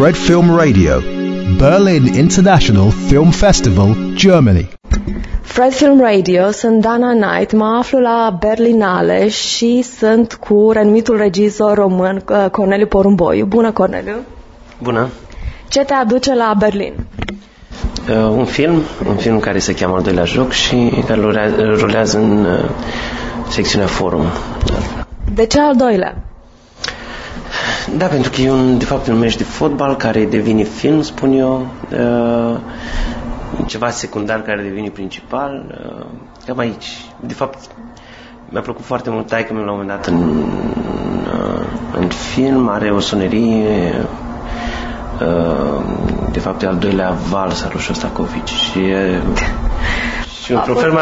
[0.00, 1.02] Fred Film Radio,
[1.58, 4.68] Berlin International Film Festival, Germany.
[5.42, 11.74] Fred Film Radio, sunt Dana Knight, mă aflu la Berlinale și sunt cu renumitul regizor
[11.74, 13.46] român uh, Corneliu Porumboiu.
[13.46, 14.14] Bună, Corneliu!
[14.82, 15.08] Bună!
[15.68, 16.92] Ce te aduce la Berlin?
[18.08, 21.20] Uh, un film, un film care se cheamă Al doilea joc și care
[21.80, 22.70] rulează în uh,
[23.48, 24.24] secțiunea forum.
[25.34, 26.29] De ce al doilea?
[27.96, 31.32] Da, pentru că e un, de fapt un meci de fotbal care devine film, spun
[31.32, 32.58] eu, uh,
[33.66, 36.06] ceva secundar care devine principal, uh,
[36.46, 36.86] cam aici.
[37.20, 37.58] De fapt,
[38.48, 40.44] mi-a plăcut foarte mult taică mi la un moment dat în,
[41.32, 41.64] uh,
[41.96, 43.94] în film, are o sonerie
[45.20, 45.84] uh,
[46.32, 49.20] de fapt e al doilea vals al lui Shostakovich și e,
[50.42, 50.92] și într-un fel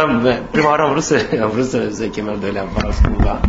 [0.51, 3.41] prima oară am vrut să am vrut să, să cheme al doilea vals cumva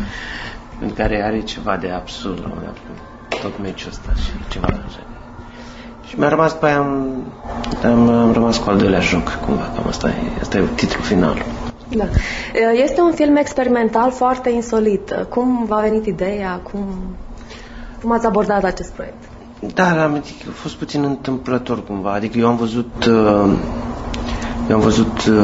[0.82, 3.09] în care are ceva de absurd la un moment dat
[3.42, 5.04] tot meciul ăsta și ceva așa.
[6.08, 7.24] Și mi-a rămas pe aia, am,
[7.84, 11.46] am, am rămas cu al doilea joc, cumva, cam asta e, asta e titlul final.
[11.90, 12.06] Da.
[12.74, 15.26] Este un film experimental foarte insolit.
[15.30, 16.60] Cum v-a venit ideea?
[16.72, 16.86] Cum,
[18.02, 19.24] cum ați abordat acest proiect?
[19.74, 22.14] Da, am adică a fost puțin întâmplător cumva.
[22.14, 23.52] Adică eu am văzut uh,
[24.70, 25.36] eu am văzut uh,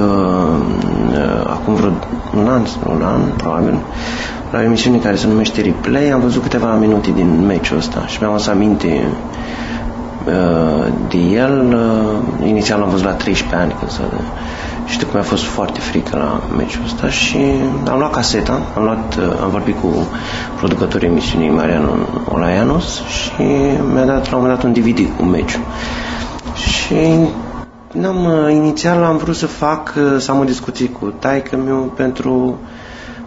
[1.12, 1.92] uh, acum vreo
[2.36, 3.80] un an, un an probabil,
[4.52, 8.18] la o emisiune care se numește Replay, am văzut câteva minute din meciul ăsta și
[8.20, 9.04] mi-am adus aminte
[10.26, 11.76] uh, de el.
[12.42, 14.02] Uh, inițial l-am văzut la 13 ani când să,
[14.86, 17.38] știu că mi-a fost foarte frică la meciul ăsta și
[17.90, 20.08] am luat caseta, am, luat, uh, am vorbit cu
[20.58, 21.90] producătorii emisiunii Mariano
[22.30, 23.44] Olaianos și
[23.94, 25.62] mi-a dat la un moment dat un DVD cu meciul.
[26.54, 26.96] Și
[27.96, 31.78] N-am, uh, inițial am vrut să fac, uh, să am o discuție cu taică meu
[31.96, 32.58] pentru,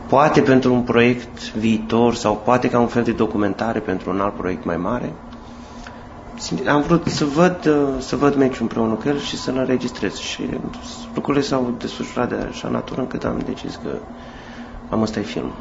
[0.09, 4.34] poate pentru un proiect viitor sau poate ca un fel de documentare pentru un alt
[4.34, 5.12] proiect mai mare.
[6.69, 10.48] Am vrut să văd, uh, să văd meciul împreună cu el și să-l înregistrez și
[11.14, 13.91] lucrurile s-au desfășurat de așa natură încât am decis că
[14.89, 15.52] am ăsta e film.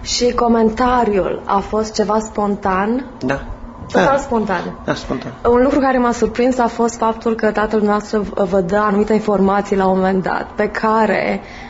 [0.00, 3.04] Și comentariul a fost ceva spontan?
[3.24, 3.40] Da.
[3.86, 4.16] Total da.
[4.16, 4.78] spontan.
[4.84, 5.32] Da, spontan.
[5.48, 9.76] Un lucru care m-a surprins a fost faptul că tatăl nostru vă dă anumite informații
[9.76, 11.66] la un moment dat, pe care uh,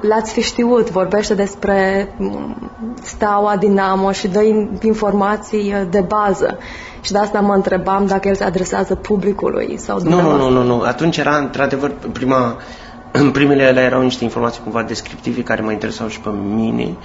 [0.00, 2.70] l-ați fi știut, vorbește despre mm,
[3.02, 4.40] Steaua Dinamo și dă
[4.82, 6.58] informații uh, de bază.
[7.00, 10.62] Și de asta mă întrebam dacă el se adresează publicului sau nu, nu, nu, nu,
[10.62, 10.80] nu.
[10.80, 12.56] Atunci era într-adevăr prima,
[13.22, 16.96] în primele ele erau niște informații cumva descriptive care mă interesau și pe mine,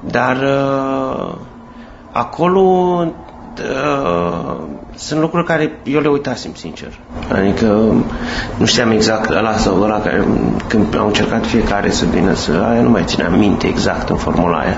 [0.00, 1.34] dar uh,
[2.12, 3.04] acolo
[3.60, 4.56] uh,
[4.94, 6.98] sunt lucruri care eu le uitasem, sincer.
[7.32, 7.66] Adică
[8.56, 10.24] nu știam exact ăla sau ăla care,
[10.66, 12.66] când au încercat fiecare să vină să...
[12.70, 14.76] Aia nu mai țineam minte exact în formula aia.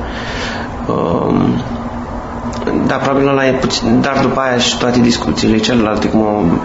[0.86, 1.34] Uh,
[2.86, 6.60] da, probabil ăla e puțin, dar după aia și toate discuțiile celelalte, cum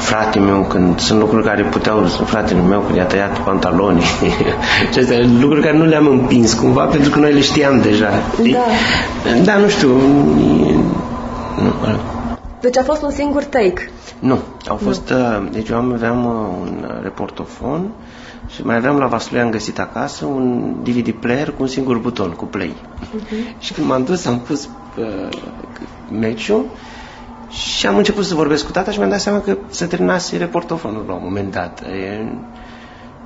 [0.00, 4.04] o, cu fratele meu, când sunt lucruri care puteau, fratele meu când i-a tăiat pantalonii,
[4.88, 8.10] acestea lucruri care nu le-am împins cumva, pentru că noi le știam deja.
[8.52, 8.58] Da.
[9.44, 9.88] Da, nu știu,
[11.56, 11.72] nu,
[12.60, 13.90] deci a fost un singur take?
[14.18, 14.38] Nu,
[14.68, 15.16] au fost, nu.
[15.16, 17.90] Uh, deci eu aveam uh, un reportofon
[18.54, 22.30] și mai aveam la Vaslui, am găsit acasă un DVD player cu un singur buton,
[22.30, 22.74] cu play.
[22.74, 23.58] Uh-huh.
[23.58, 24.68] Și când m-am dus, am pus
[24.98, 25.38] uh,
[26.18, 26.64] meciul
[27.50, 31.04] și am început să vorbesc cu tata și mi-am dat seama că se terminase reportofonul
[31.06, 31.80] la un moment dat.
[31.80, 32.26] E,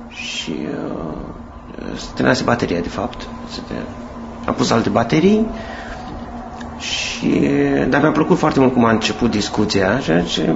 [0.09, 3.27] și uh, se terminase bateria, de fapt.
[4.45, 5.47] Am pus alte baterii
[6.77, 7.49] și,
[7.89, 10.53] dar mi-a plăcut foarte mult cum a început discuția, ceea ce,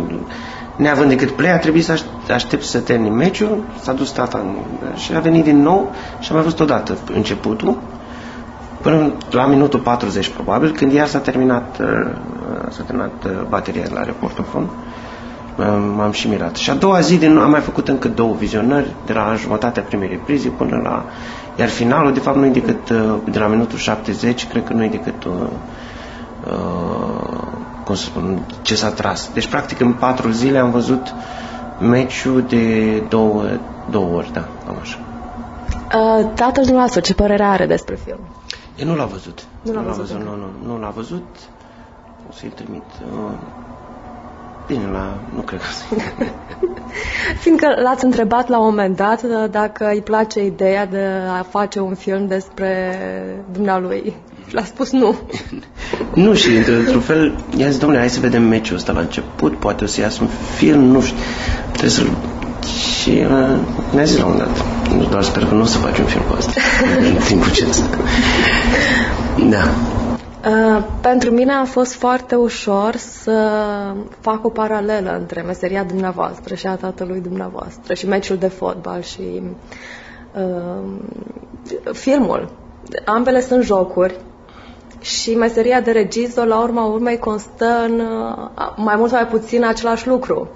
[0.75, 2.03] neavând decât play, a trebuit să
[2.33, 4.45] aștept să termin meciul, s-a dus tata
[4.95, 7.77] și a venit din nou și am mai văzut odată începutul,
[8.81, 12.11] până la minutul 40 probabil, când iar s-a terminat, uh,
[12.69, 14.69] s-a terminat uh, bateria la reportofon.
[15.95, 16.55] M-am și mirat.
[16.55, 19.83] Și a doua zi din nou am mai făcut încă două vizionări, de la jumătatea
[19.83, 21.05] primei reprize până la...
[21.55, 24.83] Iar finalul, de fapt, nu e decât uh, de la minutul 70, cred că nu
[24.83, 25.27] e decât
[26.47, 27.47] Uh,
[27.83, 29.29] cum să spun, ce s-a tras.
[29.33, 31.13] Deci, practic, în patru zile am văzut
[31.79, 33.43] meciul de două,
[33.89, 34.97] două ori, da, cam așa.
[35.95, 38.19] Uh, tatăl dumneavoastră, ce părere are despre film?
[38.79, 39.45] Eu nu l-a văzut.
[39.61, 41.25] Nu l-a, nu văzut, văzut nu, nu, nu l-a văzut.
[42.29, 42.83] O să-i trimit.
[43.13, 43.31] Uh,
[44.67, 45.95] bine, la, nu cred că
[47.41, 51.05] Fiindcă l-ați întrebat la un moment dat uh, dacă îi place ideea de
[51.39, 52.99] a face un film despre
[53.51, 54.15] dumnealui.
[54.51, 55.15] L-a spus nu.
[56.23, 59.83] nu și, într-un fel, i-a zis, domnule, hai să vedem meciul ăsta la început, poate
[59.83, 61.17] o să iasă un film, nu știu,
[61.67, 62.03] trebuie să
[63.01, 63.57] Și uh,
[63.93, 64.78] ne-a zis la un dat,
[65.09, 66.51] doar sper că nu o să faci un film cu asta,
[66.99, 67.65] în timpul ce
[69.49, 69.63] Da.
[70.45, 73.51] Uh, pentru mine a fost foarte ușor să
[74.19, 79.41] fac o paralelă între meseria dumneavoastră și a tatălui dumneavoastră și meciul de fotbal și
[80.35, 80.83] uh,
[81.91, 82.51] filmul.
[83.05, 84.15] Ambele sunt jocuri
[84.99, 89.65] și meseria de regizor, la urma urmei, constă în uh, mai mult sau mai puțin
[89.65, 90.49] același lucru.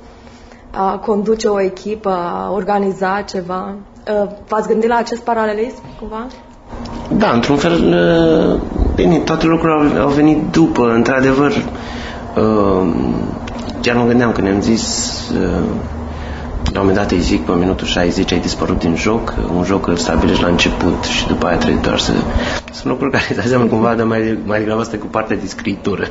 [0.71, 3.75] A conduce o echipă, a organiza ceva.
[4.09, 6.27] Uh, v-ați gândit la acest paralelism, cumva?
[7.11, 8.59] Da, într-un fel, uh,
[8.95, 11.51] bine, toate lucrurile au, au venit după, într-adevăr.
[13.81, 15.19] Chiar mă gândeam când ne-am zis
[16.73, 19.88] la un moment dat îi zic, pe minutul 60 ai dispărut din joc, un joc
[19.88, 22.11] îl stabilești la început și după aia trebuie doar să...
[22.71, 26.07] Sunt lucruri care îți seama cumva, dar mai, mai degrabă asta cu partea de scritură.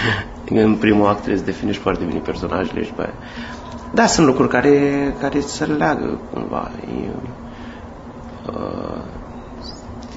[0.50, 3.14] în primul act trebuie să definești foarte bine personajele și pe aia.
[3.96, 6.70] Da, sunt lucruri care, care se leagă cumva.
[6.80, 7.08] E,
[8.46, 9.00] uh,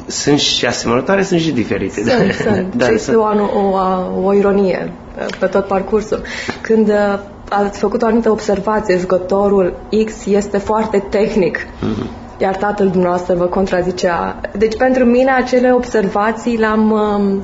[0.07, 1.93] sunt și asemănătoare, sunt și diferite.
[1.93, 2.75] Sunt, da, sunt.
[2.75, 4.91] Da, și este o, o, o ironie
[5.39, 6.21] pe tot parcursul.
[6.61, 9.73] Când uh, ați făcut o anumită observație, zgătorul
[10.05, 11.57] X este foarte tehnic.
[11.57, 12.37] Mm-hmm.
[12.37, 14.41] Iar tatăl dumneavoastră vă contrazicea.
[14.57, 16.91] Deci pentru mine acele observații le-am...
[16.91, 17.43] Um,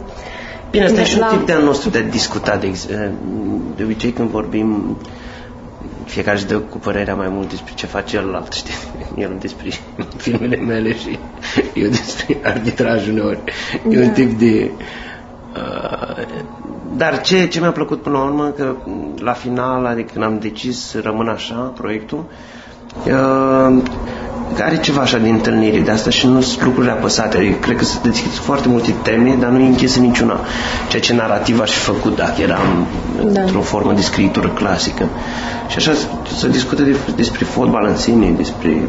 [0.72, 2.56] Bine, asta e și un tip de al nostru de a discuta.
[2.56, 2.74] De,
[3.76, 4.98] de obicei când vorbim
[6.06, 8.74] fiecare își dă cu părerea mai mult despre ce face celălalt, știi?
[9.18, 9.70] El despre
[10.18, 11.20] filmele mele și
[11.74, 13.40] eu despre arbitraj uneori.
[13.84, 13.96] Da.
[13.96, 14.14] E un da.
[14.14, 14.72] tip de...
[15.56, 16.26] Uh,
[16.96, 18.76] dar ce, ce mi-a plăcut până la urmă, că
[19.18, 22.26] la final, adică când am decis să rămân așa, proiectul,
[23.06, 23.84] uh,
[24.64, 27.38] are ceva așa de întâlnire de asta și nu sunt lucrurile apăsate.
[27.38, 30.40] Adică cred că se deschid foarte multe teme, dar nu e închisă niciuna.
[30.90, 32.88] Ceea ce narrativ aș fi făcut dacă eram
[33.32, 33.42] da.
[33.42, 35.08] într-o formă de scritură clasică.
[35.68, 35.92] Și așa
[36.38, 38.82] se discută de, despre fotbal în sine, despre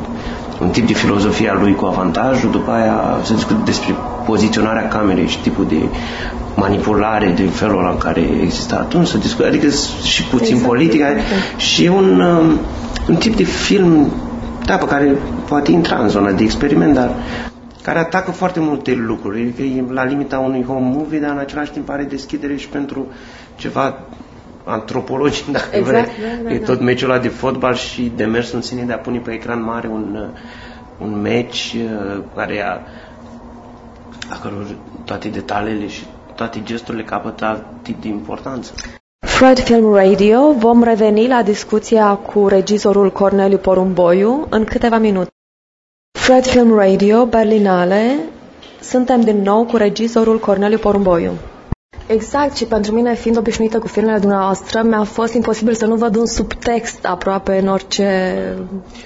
[0.60, 3.94] un tip de filozofie a lui cu avantajul, după aia se discută despre
[4.24, 5.82] poziționarea camerei și tipul de
[6.54, 9.66] manipulare de felul ăla în care exista atunci, să discută, adică
[10.04, 11.60] și puțin exact, politică exact.
[11.60, 12.58] și un, um,
[13.08, 14.12] un tip de film
[14.66, 15.16] da, pe care
[15.48, 17.10] poate intra în zona de experiment, dar
[17.82, 19.40] care atacă foarte multe lucruri.
[19.40, 23.06] Adică e la limita unui home movie, dar în același timp are deschidere și pentru
[23.56, 23.98] ceva
[24.64, 26.28] antropologic, dacă exact, vrei.
[26.42, 26.64] Da, da, e da.
[26.64, 29.88] tot meciul ăla de fotbal și demersul în sine de a pune pe ecran mare
[29.88, 30.30] un,
[30.98, 32.78] un meci uh, care a,
[34.30, 34.66] a căror
[35.04, 36.04] toate detaliile și
[36.34, 38.72] toate gesturile capătă alt tip de importanță.
[39.36, 45.30] Fred Film Radio vom reveni la discuția cu regizorul Corneliu Porumboiu în câteva minute.
[46.18, 48.18] Fred Film Radio, Berlinale,
[48.80, 51.32] suntem din nou cu regizorul Corneliu Porumboiu.
[52.06, 56.16] Exact, și pentru mine, fiind obișnuită cu filmele dumneavoastră, mi-a fost imposibil să nu văd
[56.16, 58.08] un subtext aproape în orice,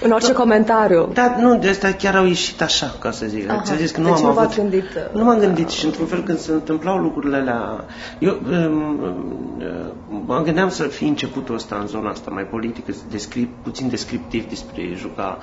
[0.01, 1.09] în orice da, comentariu.
[1.13, 3.49] Da, nu, de asta chiar au ieșit așa, ca să zic.
[3.49, 4.55] Aha, zis că nu deci am nu avut...
[4.55, 4.83] Gândit,
[5.13, 7.85] nu m-am gândit și într-un fel când se întâmplau lucrurile alea...
[8.19, 13.49] Eu um, um, mă gândeam să fie începutul ăsta în zona asta mai politică, descrip,
[13.63, 15.37] puțin descriptiv despre juca.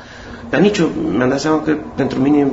[0.48, 2.52] Dar nici eu mi-am dat seama că pentru mine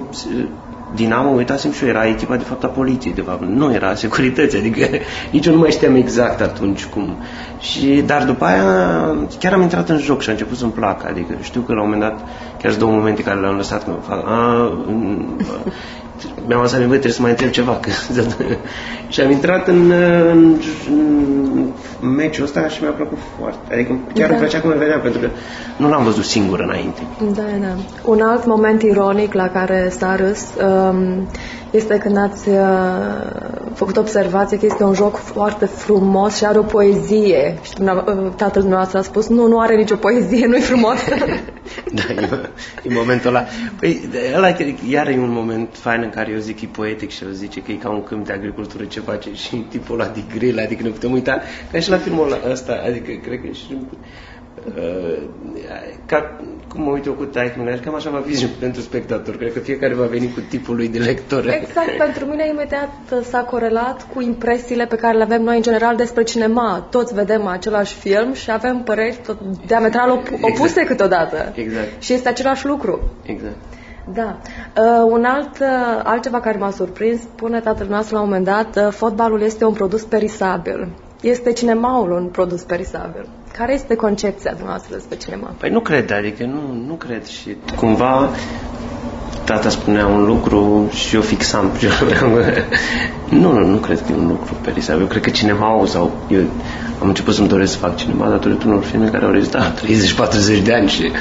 [0.95, 3.95] Dinamo, uitasem și eu, era echipa de fapt a poliției, de fapt, nu era a
[3.95, 4.87] securității, adică
[5.31, 7.17] nici eu nu mai știam exact atunci cum.
[7.59, 8.63] Și, dar după aia
[9.39, 11.89] chiar am intrat în joc și a început să-mi placă, adică știu că la un
[11.89, 12.27] moment dat,
[12.61, 14.71] chiar sunt două momente care le-am lăsat, că fac, a,
[16.47, 17.79] mi-am lăsat nevoie, trebuie să mai întreb ceva.
[17.79, 17.89] Că,
[19.13, 19.91] și am intrat în,
[20.31, 20.55] în,
[22.01, 23.73] în meciul ăsta și mi-a plăcut foarte.
[23.73, 24.35] Adică chiar da.
[24.35, 25.29] îmi plăcea cum îl vedeam, pentru că
[25.77, 27.01] nu l-am văzut singur înainte.
[27.33, 27.75] Da, da.
[28.11, 30.47] Un alt moment ironic la care s-a râs
[30.89, 31.27] um,
[31.71, 32.55] este când ați uh,
[33.73, 37.57] făcut observație că este un joc foarte frumos și are o poezie.
[37.61, 37.91] Și uh,
[38.35, 40.97] tatăl dumneavoastră a spus, nu, nu are nicio poezie, nu-i frumos.
[41.93, 42.49] da, e,
[42.83, 43.45] e momentul ăla.
[43.79, 44.55] Păi, ăla
[44.89, 47.71] iar e un moment fain în care eu zic e poetic și eu zice că
[47.71, 50.89] e ca un câmp de agricultură ce face și tipul ăla de grill, adică ne
[50.89, 51.41] putem uita
[51.71, 54.34] ca și la filmul ăsta, adică cred că și Uh,
[56.05, 56.37] ca
[56.75, 59.37] cum mă uit eu cu Teichmann, cam așa va fi pentru spectator.
[59.37, 61.47] Cred că fiecare va veni cu tipul lui de lector.
[61.47, 62.89] Exact, pentru mine imediat
[63.23, 66.87] s-a corelat cu impresiile pe care le avem noi în general despre cinema.
[66.89, 70.43] Toți vedem același film și avem păreri tot diametral op- exact.
[70.43, 71.51] opuse câteodată.
[71.55, 72.01] Exact.
[72.01, 73.11] Și este același lucru.
[73.23, 73.55] Exact.
[74.13, 74.37] Da.
[74.77, 75.67] Uh, un alt, uh,
[76.03, 79.73] altceva care m-a surprins, spune tatăl nostru la un moment dat, uh, fotbalul este un
[79.73, 80.87] produs perisabil.
[81.25, 83.27] Este cinemaul un produs perisabil.
[83.57, 85.53] Care este concepția dumneavoastră despre cinema?
[85.57, 88.29] Păi nu cred, adică nu, nu cred și cumva
[89.43, 91.71] tata spunea un lucru și eu fixam
[93.41, 95.01] nu, nu, nu cred că e un lucru perisabil.
[95.01, 96.41] Eu cred că cinema sau eu
[97.01, 99.81] am început să-mi doresc să fac cinema datorită unor filme care au rezistat
[100.59, 101.11] 30-40 de ani și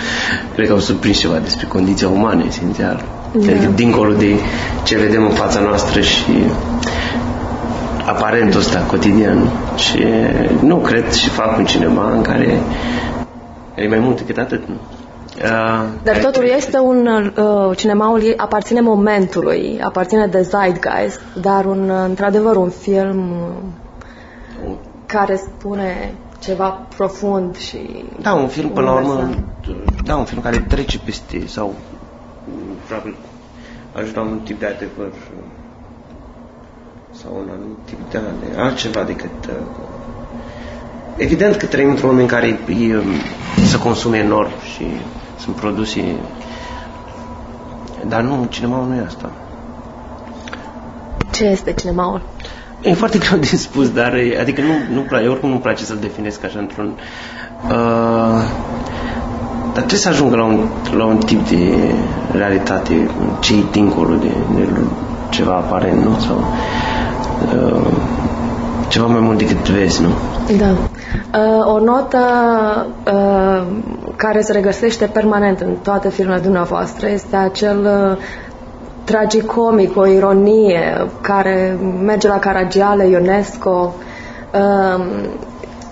[0.55, 3.05] cred că au surprins ceva despre condiția umană esențial.
[3.33, 3.51] Da.
[3.51, 4.35] Adică dincolo de
[4.83, 6.33] ce vedem în fața noastră și
[8.07, 9.51] aparentul ăsta cotidian.
[9.77, 10.05] Și
[10.61, 12.59] nu cred și fac un cinema în care
[13.75, 14.69] e mai mult decât atât.
[14.69, 14.75] Nu?
[14.75, 22.57] Uh, Dar totul este un, uh, cinemaul aparține momentului, aparține de zeitgeist, dar un, într-adevăr
[22.57, 23.35] un film
[25.07, 28.05] care spune ceva profund și...
[28.21, 29.31] Da, un film până la urmă,
[30.05, 31.75] da, un film care trece peste sau
[32.87, 33.17] probabil
[33.93, 35.13] ajută la un tip de adevăr
[37.25, 39.55] sau un anumit tip de, de altceva decât uh,
[41.17, 43.03] evident că trăim într-un moment în care e,
[43.67, 44.85] se consume enorm și
[45.39, 46.01] sunt produse
[48.09, 49.31] dar nu, cinemaul nu e asta.
[51.31, 52.21] Ce este cinemaul?
[52.81, 56.45] E foarte greu de spus, dar adică nu, nu place, oricum nu place să-l definesc
[56.45, 56.93] așa într-un...
[57.65, 58.43] Uh,
[59.73, 61.95] dar trebuie să ajungă la un, la un tip de
[62.33, 64.69] realitate, cei dincolo de, de
[65.29, 66.19] ceva aparent, nu?
[66.19, 66.45] Sau
[67.55, 67.87] uh,
[68.89, 70.09] ceva mai mult decât vezi, nu?
[70.57, 70.71] Da.
[71.39, 72.19] Uh, o notă
[73.13, 73.63] uh,
[74.17, 78.17] care se regăsește permanent în toate filmele dumneavoastră este acel uh,
[79.05, 83.95] tragicomic, o ironie care merge la Caragiale, Ionesco.
[84.55, 85.05] Uh,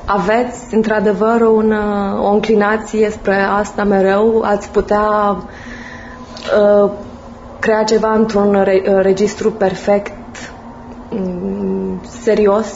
[0.04, 4.42] aveți într-adevăr un, uh, o înclinație spre asta mereu?
[4.46, 5.36] Ați putea
[6.58, 6.90] uh,
[7.58, 10.21] crea ceva într-un re, uh, registru perfect, um,
[12.08, 12.66] serios?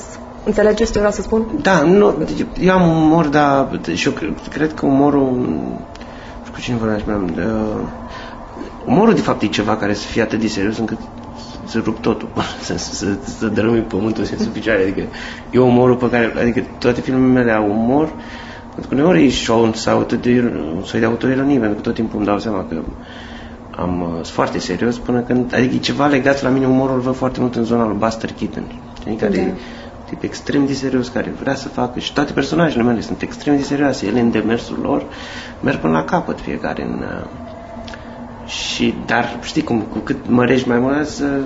[0.44, 1.46] Înțelegeți ce vreau să spun?
[1.62, 2.14] Da, nu,
[2.60, 5.86] eu am umor, dar și eu cred, cred că umorul, nu
[6.42, 7.88] știu cu cine vorbeam, uh,
[8.84, 10.98] umorul de fapt e ceva care să fie atât de serios încât
[11.64, 12.28] să rup totul,
[12.60, 13.06] să, să, să,
[13.38, 14.82] să dărâmi pământul în picioare.
[14.82, 15.02] Adică
[15.50, 18.12] eu umorul pe care, adică toate filmele mele au umor,
[18.74, 21.94] pentru că uneori e și un sau de, un soi de autoironie, pentru că tot
[21.94, 22.82] timpul îmi dau seama că
[23.76, 27.40] am uh, foarte serios până când, adică e ceva legat la mine, umorul văd foarte
[27.40, 28.64] mult în zona lui Buster Keaton,
[29.00, 29.60] știi, care da
[30.06, 33.62] tip extrem de serios care vrea să facă și toate personajele mele sunt extrem de
[33.62, 34.06] serioase.
[34.06, 35.04] Ele în demersul lor
[35.60, 37.26] merg până la capăt fiecare în, uh,
[38.48, 41.40] și, dar știi cum, cu cât mărești mai mult, să,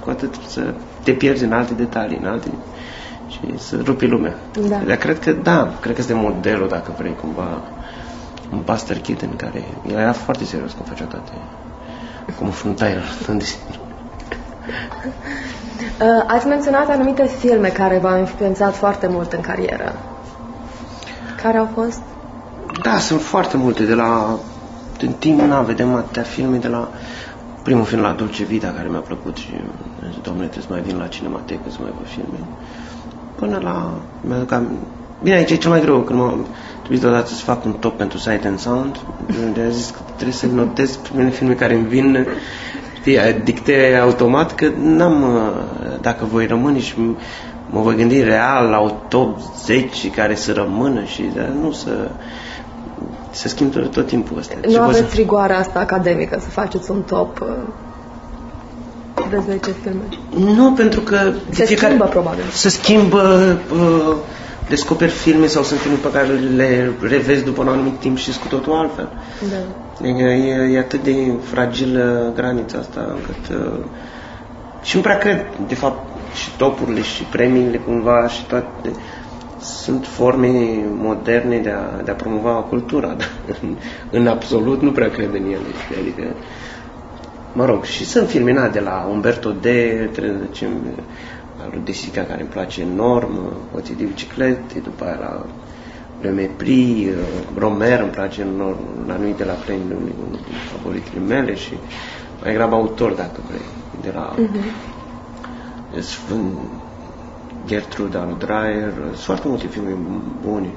[0.00, 2.48] cu atât să te pierzi în alte detalii, în alte
[3.28, 4.34] și să rupi lumea.
[4.68, 4.82] Da.
[4.86, 7.62] Dar cred că, da, cred că este modelul, dacă vrei, cumva,
[8.52, 11.32] un Buster în care el era foarte serios cum făcea toate,
[12.38, 13.40] cum frunta el în
[16.00, 19.94] Uh, ați menționat anumite filme care v-au influențat foarte mult în carieră.
[21.42, 22.00] Care au fost?
[22.82, 23.84] Da, sunt foarte multe.
[23.84, 24.38] De la...
[25.00, 26.88] În timp, na, vedem atâtea filme de la
[27.62, 29.50] primul film la Dulce Vida care mi-a plăcut și
[30.12, 32.38] zic, domnule, trebuie să mai vin la cinematecă să mai văd filme.
[33.34, 33.92] Până la...
[35.22, 36.34] Bine, aici e cel mai greu, când mă
[36.84, 39.00] trebuie deodată să fac un top pentru Sight and Sound,
[39.54, 42.26] de a zis că trebuie să notez primele filme care îmi vin
[43.00, 45.50] știi, dicte automat că n-am, uh,
[46.00, 46.94] dacă voi rămâne și
[47.70, 52.10] mă voi gândi real la o top 10 care să rămână și dar nu să
[53.30, 54.54] se schimbă tot timpul ăsta.
[54.68, 55.14] Nu aveți să...
[55.14, 57.48] rigoarea asta academică să faceți un top uh,
[59.30, 60.02] de 10 filme?
[60.56, 61.32] Nu, pentru că...
[61.50, 62.44] Se fiecare, schimbă, probabil.
[62.52, 64.16] Se schimbă, uh,
[64.68, 68.46] descoperi filme sau sunt filme pe care le revezi după un anumit timp și cu
[68.48, 69.08] totul altfel.
[70.00, 70.08] Da.
[70.08, 73.84] E, e atât de fragilă granița asta încât uh,
[74.82, 78.90] și nu prea cred, de fapt, și topurile și premiile cumva și toate
[79.60, 80.48] sunt forme
[80.86, 83.30] moderne de a, de a promova cultura, dar
[83.62, 83.76] în,
[84.10, 85.98] în absolut nu prea cred în ele.
[86.00, 86.22] Adică,
[87.52, 89.66] mă rog, și sunt filme de la Umberto D,
[91.70, 95.18] trebuie să zicem, al lui Desica, care îmi place enorm, Hoții de biciclete, după aia
[95.20, 95.46] la
[96.20, 97.14] Le Mepri, uh,
[97.58, 101.72] Romer îmi place enorm, la lui de la Plain, unul din favoritele mele și
[102.40, 103.68] mai degrabă autor, dacă vrei,
[104.02, 106.00] de la uh-huh.
[106.00, 106.58] Sfânt,
[107.66, 109.96] Gertrude al Dreyer, sunt foarte multe filme
[110.46, 110.68] bune.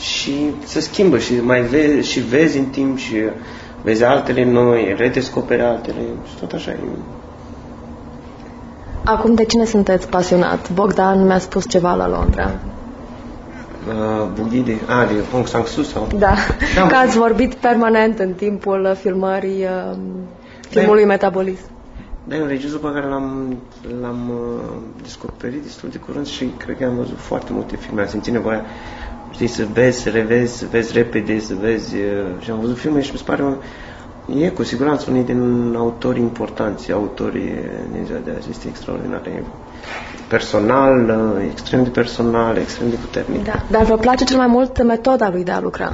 [0.00, 0.32] Și
[0.64, 3.16] se schimbă și mai vezi, și vezi în timp și
[3.82, 6.78] vezi altele noi, redescoperi altele și tot așa e
[9.10, 10.70] Acum de cine sunteți pasionat?
[10.70, 12.50] Bogdan mi-a spus ceva la Londra.
[13.88, 16.06] Uh, Bughide, a, de Hong Sang-soo sau?
[16.18, 16.34] Da,
[16.74, 19.96] da că ați vorbit permanent în timpul filmării uh,
[20.68, 21.64] filmului da, Metabolism.
[22.24, 23.56] Da, e un regizor pe care l-am,
[24.00, 24.62] l-am uh,
[25.02, 28.00] descoperit destul de curând și cred că am văzut foarte multe filme.
[28.00, 28.64] Am simțit nevoia,
[29.30, 31.94] știi, să vezi, să revezi, să vezi repede, să vezi.
[31.94, 33.56] Uh, și am văzut filme și mi se pare un,
[34.36, 37.54] E cu siguranță unul din autorii importanți, autorii
[37.92, 39.26] din ziua de azi este extraordinar.
[39.26, 39.42] E
[40.28, 41.12] personal,
[41.50, 43.44] extrem de personal, extrem de puternic.
[43.44, 43.64] Da.
[43.70, 45.90] Dar vă place cel mai mult metoda lui de a lucra?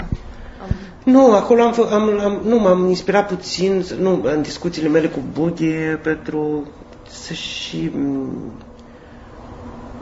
[1.05, 5.73] Nu, acolo am, am, am nu, m-am inspirat puțin nu, în discuțiile mele cu Bughi
[6.03, 6.69] pentru
[7.09, 7.93] să și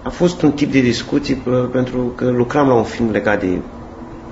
[0.03, 1.35] a fost un tip de discuții
[1.73, 3.59] pentru că lucram la un film legat de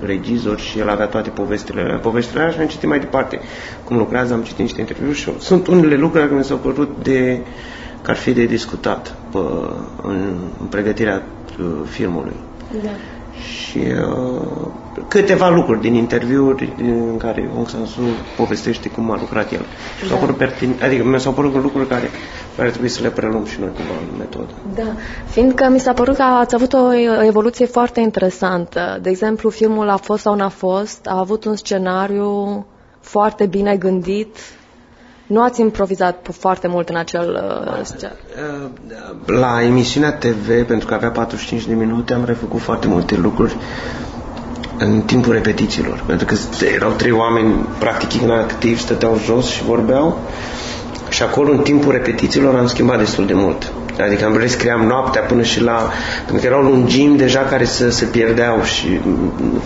[0.05, 3.39] regizor și el avea toate povestile, povestile alea și am citit mai departe
[3.83, 7.39] cum lucrează, am citit niște interviuri și sunt unele lucruri care mi s-au părut de
[8.01, 9.37] că ar fi de discutat pe,
[10.01, 11.23] în, în pregătirea
[11.59, 12.35] uh, filmului.
[12.83, 12.89] Da
[13.41, 14.67] și uh,
[15.07, 19.65] câteva lucruri din interviuri în care Aung San Suu povestește cum a lucrat el.
[19.97, 20.07] Și da.
[20.07, 22.09] s-au părut pertin, adică mi s-au părut lucruri care,
[22.57, 24.53] care trebuie să le preluăm și noi cumva în metodă.
[24.75, 24.95] Da,
[25.25, 26.93] fiindcă mi s-a părut că ați avut o
[27.23, 28.99] evoluție foarte interesantă.
[29.01, 32.65] De exemplu, filmul A fost sau n-a fost, a avut un scenariu
[32.99, 34.37] foarte bine gândit,
[35.31, 38.69] nu ați improvizat foarte mult în acel uh, uh,
[39.25, 43.55] La emisiunea TV, pentru că avea 45 de minute, am refăcut foarte multe lucruri
[44.77, 46.03] în timpul repetițiilor.
[46.05, 46.35] Pentru că
[46.75, 50.19] erau trei oameni practic inactivi, stăteau jos și vorbeau.
[51.09, 53.71] Și acolo, în timpul repetițiilor, am schimbat destul de mult.
[53.99, 55.89] Adică am rescriam noaptea până și la...
[56.25, 59.61] Pentru că erau lungimi deja care se, se pierdeau și mm,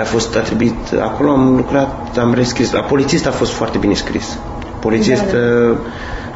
[0.00, 0.74] a fost atribuit...
[1.00, 2.72] Acolo am lucrat, am rescris.
[2.72, 4.38] La polițist a fost foarte bine scris
[4.80, 5.76] polițist, da, da.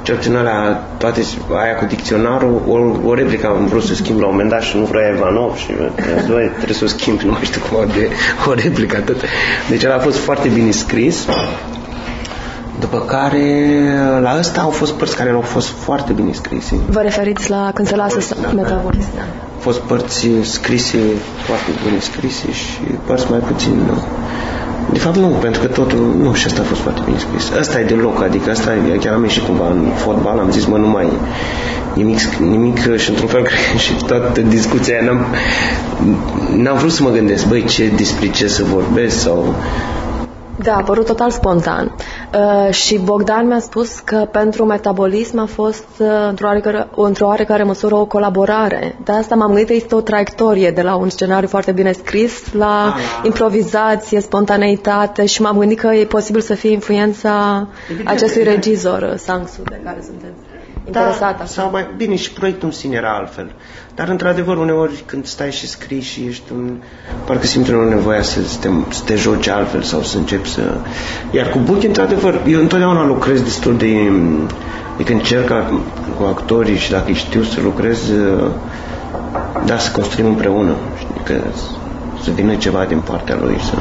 [0.03, 1.21] cel puțin la toate
[1.63, 4.77] aia cu dicționarul, o, o replică am vrut să schimb la un moment dat și
[4.77, 5.73] nu vrea Ivanov și
[6.29, 8.09] doi, trebuie să o schimb, nu mai știu cum de
[8.49, 9.21] o replică atât.
[9.69, 11.27] Deci el a fost foarte bine scris.
[12.81, 13.47] După care,
[14.21, 16.77] la ăsta au fost părți care au fost foarte bine scrise.
[16.91, 19.21] Vă referiți la când se lasă da, metabolist, da.
[19.55, 20.99] Au fost părți scrise,
[21.47, 24.03] foarte bine scrise și părți mai puțin nu.
[24.95, 27.59] De fapt nu, pentru că totul, nu, și asta a fost foarte bine scris.
[27.59, 30.65] Asta e de loc, adică asta e, chiar am ieșit cumva în fotbal, am zis,
[30.65, 31.09] mă, nu mai
[31.95, 35.27] nimic, nimic și într-un fel cred, și toată discuția n-am,
[36.57, 39.55] n-am vrut să mă gândesc, băi, ce, despre ce să vorbesc sau
[40.63, 41.95] da, a părut total spontan.
[42.35, 47.63] Uh, și Bogdan mi-a spus că pentru metabolism a fost uh, într-o, oarecare, într-o oarecare
[47.63, 48.97] măsură o colaborare.
[49.05, 52.53] De asta m-am gândit că este o traiectorie de la un scenariu foarte bine scris
[52.53, 57.67] la ah, improvizație, spontaneitate și m-am gândit că e posibil să fie influența
[58.05, 60.54] acestui regizor, Sangsu, de care sunteți
[60.87, 61.35] interesată.
[61.39, 63.51] Da, sau mai bine și proiectul în sine era altfel.
[63.95, 66.77] Dar într-adevăr uneori când stai și scrii și ești un...
[67.25, 70.61] parcă simți o nevoia să te, să te joci altfel sau să începi să...
[71.31, 74.11] Iar cu Buchi, într-adevăr, eu întotdeauna lucrez destul de...
[74.95, 75.49] Adică încerc
[76.19, 77.99] cu actorii și dacă știu să lucrez,
[79.67, 80.75] da, să construim împreună.
[80.99, 81.41] Știi, că
[82.23, 83.75] să vină ceva din partea lui să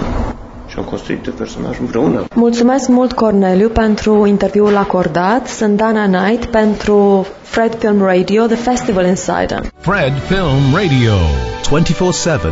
[0.73, 2.25] și am construit personajul împreună.
[2.36, 5.47] Mulțumesc mult, Corneliu, pentru interviul acordat.
[5.47, 9.62] Sunt Dana Knight pentru Fred Film Radio, The Festival Insider.
[9.77, 11.13] Fred Film Radio.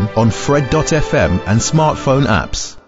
[0.09, 2.80] 24-7 on Fred.fm and smartphone apps.